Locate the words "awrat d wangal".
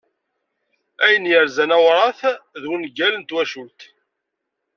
1.77-3.13